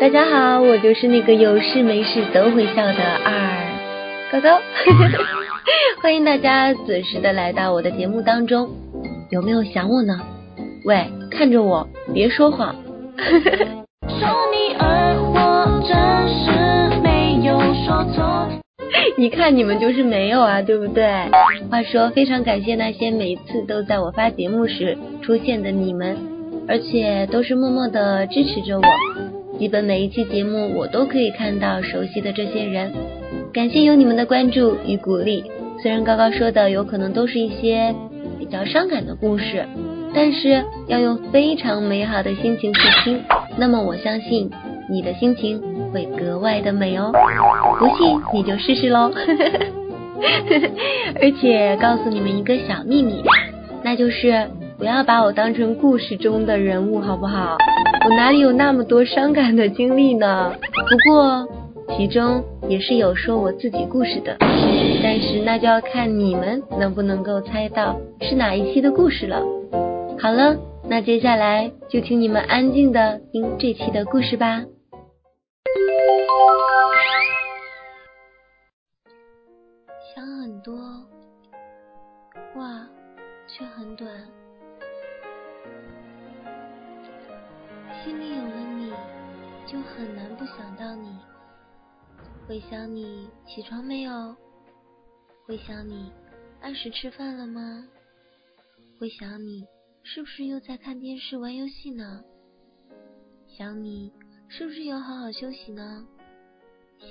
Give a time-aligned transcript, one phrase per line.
[0.00, 3.68] 大家好，我就是那个有事没事都会笑的二
[4.32, 4.58] 高高，
[6.02, 8.70] 欢迎大家准时的来到我的节目当中，
[9.30, 10.18] 有没有想我呢？
[10.86, 12.74] 喂，看着我，别说谎。
[13.18, 15.94] 说 你二我真
[16.32, 18.48] 是没有说错
[19.18, 21.04] 一看你们就是没有啊，对不对？
[21.70, 26.16] 话说，非常感谢那些每次都在我发节目时出现的你们，
[26.66, 28.82] 而且都是默默的支持着我。
[29.60, 32.94] 基本每一期节目我都可以看到熟悉的这些人，
[33.52, 35.44] 感谢有你们的关注与鼓励。
[35.82, 37.94] 虽然高高说的有可能都是一些
[38.38, 39.66] 比较伤感的故事，
[40.14, 43.22] 但是要用非常美好的心情去听，
[43.58, 44.50] 那么我相信
[44.88, 45.60] 你的心情
[45.92, 47.12] 会格外的美哦。
[47.78, 49.12] 不信你就试试喽。
[51.20, 53.22] 而且告诉你们一个小秘密，
[53.82, 54.48] 那就是
[54.78, 57.58] 不要把我当成故事中的人物，好不好？
[58.02, 60.52] 我哪里有那么多伤感的经历呢？
[60.88, 61.46] 不过
[61.96, 64.36] 其中也是有说我自己故事的，
[65.02, 69.42] 但是那就要看你们能不能够猜到是哪一期的故事了。
[70.18, 70.56] 好了，
[70.88, 74.62] 那接下来就请你们安静的听这期的故事吧。
[89.96, 91.18] 很难不想到你。
[92.46, 94.36] 会想你起床没有？
[95.46, 96.12] 会想你
[96.60, 97.86] 按时吃饭了吗？
[98.98, 99.66] 会想你
[100.02, 102.22] 是不是又在看电视玩游戏呢？
[103.46, 104.12] 想你
[104.48, 106.06] 是不是有好好休息呢？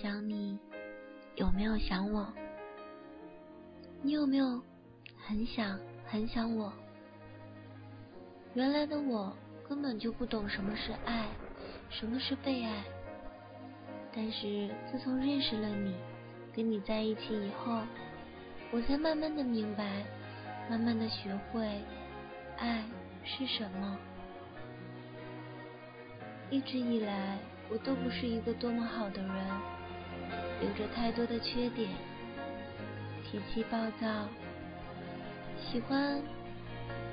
[0.02, 0.58] 想你
[1.36, 2.32] 有没有想我？
[4.02, 4.62] 你有没有
[5.18, 6.72] 很想很想我？
[8.54, 9.36] 原来的我
[9.68, 11.28] 根本就不懂什么是爱，
[11.90, 12.84] 什么是被爱。
[14.16, 15.96] 但是自从认识了你，
[16.54, 17.82] 跟你在一起以后，
[18.72, 20.04] 我才慢慢的明白，
[20.70, 21.68] 慢慢的学会
[22.58, 22.84] 爱
[23.24, 23.98] 是什么。
[26.50, 27.38] 一直以来，
[27.70, 29.32] 我都不是一个多么好的人，
[30.62, 31.90] 有着太多的缺点。
[33.24, 34.28] 脾气暴躁，
[35.60, 36.20] 喜欢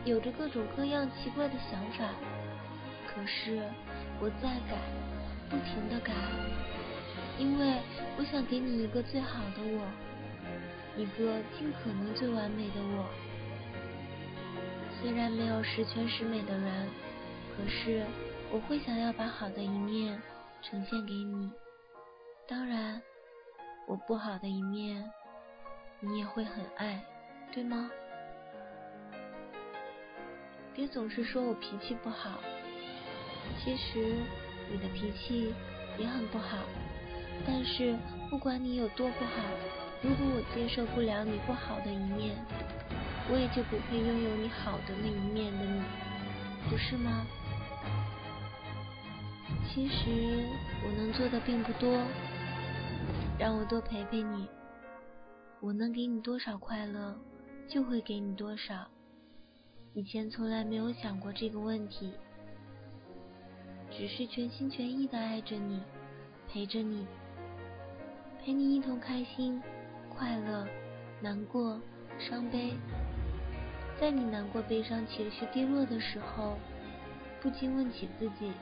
[0.07, 2.15] 有着各种各样奇怪的想法。
[3.07, 3.61] 可是
[4.21, 4.77] 我在改，
[5.51, 6.13] 不停的改，
[7.39, 7.81] 因为
[8.19, 9.87] 我想给你一个最好的我，
[10.97, 13.05] 一个尽可能最完美的我。
[15.01, 16.89] 虽然没有十全十美的人，
[17.57, 18.05] 可是
[18.51, 20.21] 我会想要把好的一面
[20.63, 21.51] 呈现给你。
[22.49, 23.03] 当然，
[23.87, 25.05] 我不好的一面。
[26.01, 27.03] 你也会很爱，
[27.51, 27.91] 对吗？
[30.75, 32.39] 别总是说我脾气不好，
[33.67, 34.15] 其实
[34.71, 35.53] 你的脾气
[35.99, 36.59] 也很不好。
[37.45, 37.99] 但是
[38.31, 39.43] 不管你有多不好，
[40.03, 42.37] 如果我接受不了你不好的一面，
[43.29, 45.83] 我也就不配拥有你好的那一面的你，
[46.71, 47.27] 不是吗？
[49.69, 50.47] 其实
[50.85, 52.07] 我能做的并不多，
[53.37, 54.47] 让我多陪陪你。
[55.61, 57.19] 我能给你多少快乐，
[57.67, 58.87] 就会给你多少。
[59.93, 62.13] 以前从来没有想过这个问题，
[63.97, 65.81] 只是全心全意的爱着你，
[66.53, 67.07] 陪着你，
[68.45, 69.63] 陪你一同开心、
[70.11, 70.67] 快乐、
[71.23, 71.81] 难过、
[72.19, 72.75] 伤悲。
[73.99, 76.59] 在你难过、悲伤、情绪低落的时候，
[77.41, 78.53] 不禁问起自己：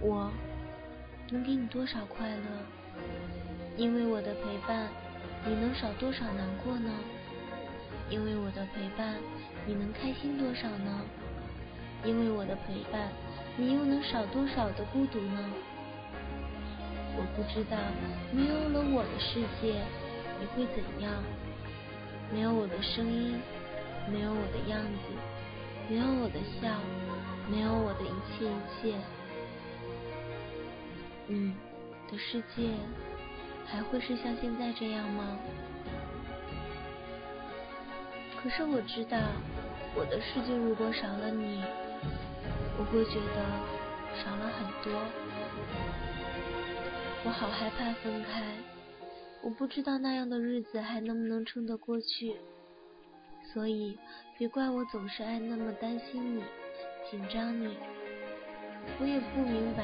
[0.00, 0.32] 我
[1.30, 2.44] 能给你多少快乐？
[3.76, 4.88] 因为我的陪伴。
[5.44, 6.90] 你能少多少难过呢？
[8.10, 9.16] 因为我的陪伴，
[9.66, 11.04] 你能开心多少呢？
[12.04, 13.12] 因为我的陪伴，
[13.56, 15.50] 你又能少多少的孤独呢？
[17.16, 17.76] 我不知道，
[18.30, 19.80] 没有了我的世界，
[20.38, 21.22] 你会怎样？
[22.30, 23.40] 没有我的声音，
[24.10, 24.98] 没有我的样子，
[25.88, 26.78] 没有我的笑，
[27.48, 28.98] 没有我的一切一切，
[31.26, 31.54] 你
[32.10, 32.70] 的世界。
[33.68, 35.36] 还会是像现在这样吗？
[38.40, 39.18] 可是我知道，
[39.96, 41.64] 我的世界如果少了你，
[42.78, 43.36] 我会觉得
[44.22, 44.92] 少了很多。
[47.24, 48.42] 我好害怕分开，
[49.42, 52.36] 我不知道那样的日子还能不能撑得过去。
[53.52, 53.98] 所以，
[54.36, 56.42] 别怪我总是爱那么担心你，
[57.10, 57.76] 紧张你。
[59.00, 59.82] 我也不明白，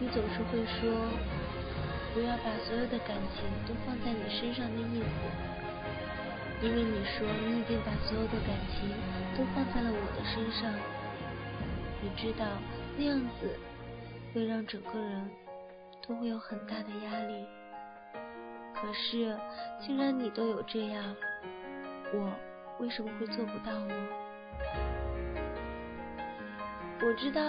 [0.00, 1.08] 你总是会说。
[2.14, 8.84] 不要把所有的感情都放在你身上的意思，因为你说你已经把所有的感情
[9.34, 10.68] 都放在了我的身上，
[12.02, 12.44] 你知道
[12.98, 13.56] 那样子
[14.34, 15.30] 会让整个人
[16.06, 17.46] 都会有很大的压力。
[18.74, 19.38] 可是，
[19.80, 21.14] 既然你都有这样，
[22.12, 22.32] 我
[22.80, 23.94] 为什么会做不到呢？
[27.04, 27.40] 我知道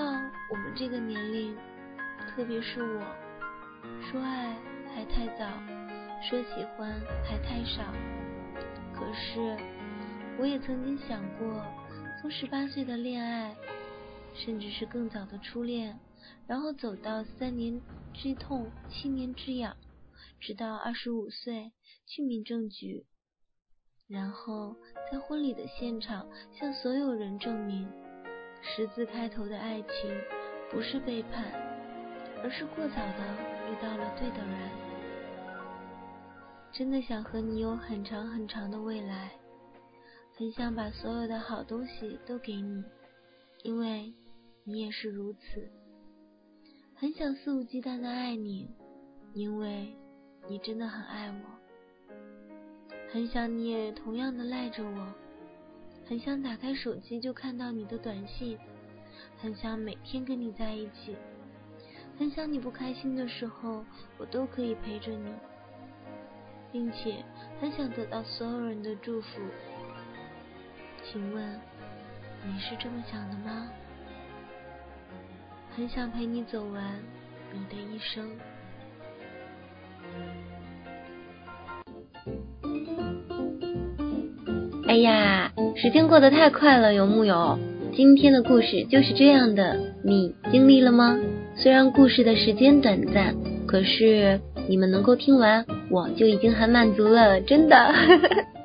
[0.51, 1.57] 我们这个年龄，
[2.29, 3.01] 特别是我，
[4.01, 4.55] 说爱
[4.93, 5.47] 还太早，
[6.21, 6.91] 说喜欢
[7.23, 7.81] 还太少。
[8.93, 9.57] 可是，
[10.37, 11.65] 我也曾经想过，
[12.21, 13.55] 从十八岁的恋爱，
[14.35, 15.99] 甚至是更早的初恋，
[16.47, 17.81] 然后走到三年
[18.13, 19.75] 之痛，七年之痒，
[20.39, 21.71] 直到二十五岁
[22.05, 23.05] 去民政局，
[24.07, 24.75] 然后
[25.11, 27.87] 在婚礼的现场向所有人证明。
[28.61, 30.21] 十字开头的爱情
[30.71, 31.51] 不是背叛，
[32.41, 34.69] 而是过早的遇到了对的人。
[36.71, 39.31] 真的想和你有很长很长的未来，
[40.37, 42.83] 很想把所有的好东西都给你，
[43.63, 44.13] 因为
[44.65, 45.69] 你也是如此。
[46.95, 48.69] 很想肆无忌惮的爱你，
[49.33, 49.93] 因为
[50.47, 52.15] 你真的很爱我。
[53.11, 55.13] 很想你也同样的赖着我。
[56.05, 58.57] 很想打开手机就看到你的短信，
[59.37, 61.15] 很想每天跟你在一起，
[62.17, 63.85] 很想你不开心的时候
[64.17, 65.31] 我都可以陪着你，
[66.71, 67.23] 并且
[67.59, 69.41] 很想得到所有人的祝福。
[71.03, 71.59] 请问
[72.45, 73.69] 你是这么想的吗？
[75.75, 76.83] 很想陪你走完
[77.51, 78.23] 你的一生。
[84.87, 85.51] 哎呀！
[85.75, 87.57] 时间过得太快了，有木有？
[87.95, 91.17] 今天的故事就是这样的，你经历了吗？
[91.55, 93.35] 虽然故事的时间短暂，
[93.65, 94.39] 可是
[94.69, 97.75] 你们能够听完，我就已经很满足了，真的。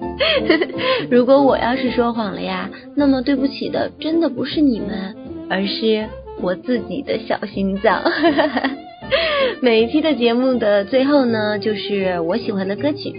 [1.10, 5.16] 如果我要是说谎了呀，那么对不起的，真的不是你们，
[5.49, 6.06] 而是
[6.40, 8.02] 我自己的小心脏。
[9.62, 13.12] 每一期的节目的最后呢，就是我喜欢的歌曲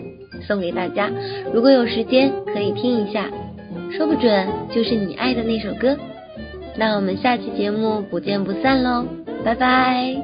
[0.48, 1.10] 送给大家，
[1.54, 3.30] 如果有时间可以听一下。
[3.92, 5.98] 说不准就是你爱的那首歌，
[6.77, 9.04] 那我们下期节目不见不散喽，
[9.44, 10.15] 拜拜。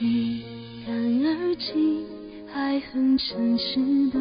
[0.00, 0.42] 一
[0.84, 0.92] 干
[1.24, 2.04] 而尽，
[2.52, 3.78] 还很诚实
[4.10, 4.18] 的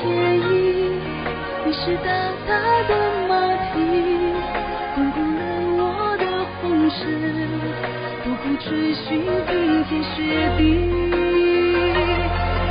[0.40, 0.50] 意
[1.64, 2.10] 你是大
[2.46, 2.50] 大
[2.88, 2.92] 的
[3.28, 3.32] 马
[3.72, 3.74] 蹄
[4.94, 5.40] 滚滚了
[5.78, 5.80] 我
[6.16, 6.24] 的
[6.60, 6.96] 红尘
[8.24, 9.50] 苦苦追寻冰
[9.84, 10.16] 天雪
[10.56, 10.60] 地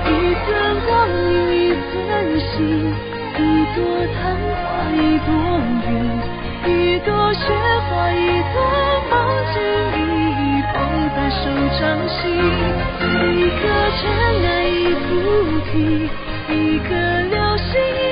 [0.05, 0.09] 一
[0.45, 0.49] 寸
[0.87, 1.13] 光阴
[1.51, 1.93] 一寸
[2.39, 2.53] 心
[3.37, 3.39] 一
[3.75, 3.79] 朵
[4.13, 4.19] 昙
[4.57, 5.29] 花一朵
[5.87, 5.89] 云
[6.65, 7.43] 一朵雪
[7.89, 8.17] 花一
[8.51, 8.55] 朵
[9.09, 9.13] 梦
[9.53, 9.55] 境
[9.95, 9.99] 一
[10.37, 10.75] 一捧
[11.15, 11.41] 在手
[11.79, 12.19] 掌心
[13.13, 13.61] 一颗
[13.97, 14.01] 尘
[14.43, 15.09] 埃一菩
[15.71, 15.71] 提
[16.53, 16.93] 一颗
[17.29, 18.10] 流星。